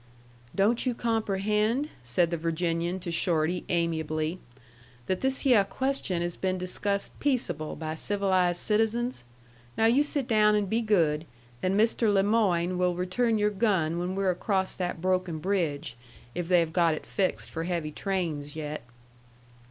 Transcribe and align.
"Don't 0.55 0.83
you 0.87 0.95
comprehend," 0.95 1.89
said 2.01 2.31
the 2.31 2.35
Virginian 2.37 2.99
to 3.01 3.11
Shorty, 3.11 3.65
amiably, 3.69 4.39
"that 5.05 5.21
this 5.21 5.43
hyeh 5.43 5.63
question 5.69 6.23
has 6.23 6.35
been 6.35 6.57
discussed 6.57 7.11
peaceable 7.19 7.75
by 7.75 7.93
civilized 7.93 8.59
citizens? 8.59 9.25
Now 9.77 9.85
you 9.85 10.01
sit 10.01 10.27
down 10.27 10.55
and 10.55 10.67
be 10.67 10.81
good, 10.81 11.25
and 11.61 11.79
Mr. 11.79 12.11
Le 12.11 12.23
Moyne 12.23 12.79
will 12.79 12.95
return 12.95 13.37
your 13.37 13.51
gun 13.51 13.99
when 13.99 14.15
we're 14.15 14.31
across 14.31 14.73
that 14.73 15.01
broken 15.01 15.37
bridge, 15.37 15.95
if 16.33 16.47
they 16.47 16.61
have 16.61 16.73
got 16.73 16.95
it 16.95 17.05
fixed 17.05 17.51
for 17.51 17.65
heavy 17.65 17.91
trains 17.91 18.55
yet." 18.55 18.81